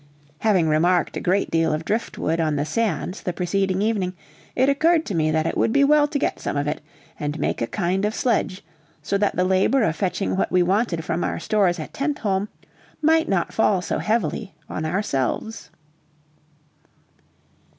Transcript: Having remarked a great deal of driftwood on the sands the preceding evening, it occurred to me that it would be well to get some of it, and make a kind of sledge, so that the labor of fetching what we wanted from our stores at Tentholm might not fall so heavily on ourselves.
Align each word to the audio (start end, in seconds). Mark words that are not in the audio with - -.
Having 0.39 0.67
remarked 0.67 1.15
a 1.15 1.19
great 1.19 1.51
deal 1.51 1.71
of 1.71 1.85
driftwood 1.85 2.39
on 2.39 2.55
the 2.55 2.65
sands 2.65 3.21
the 3.21 3.31
preceding 3.31 3.83
evening, 3.83 4.13
it 4.55 4.67
occurred 4.67 5.05
to 5.05 5.13
me 5.13 5.29
that 5.29 5.45
it 5.45 5.55
would 5.55 5.71
be 5.71 5.83
well 5.83 6.07
to 6.07 6.17
get 6.17 6.39
some 6.39 6.57
of 6.57 6.65
it, 6.65 6.81
and 7.19 7.37
make 7.37 7.61
a 7.61 7.67
kind 7.67 8.03
of 8.03 8.15
sledge, 8.15 8.63
so 9.03 9.15
that 9.15 9.35
the 9.35 9.43
labor 9.43 9.83
of 9.83 9.95
fetching 9.95 10.35
what 10.35 10.51
we 10.51 10.63
wanted 10.63 11.05
from 11.05 11.23
our 11.23 11.37
stores 11.37 11.77
at 11.79 11.93
Tentholm 11.93 12.49
might 12.99 13.29
not 13.29 13.53
fall 13.53 13.79
so 13.79 13.99
heavily 13.99 14.55
on 14.67 14.85
ourselves. 14.85 15.69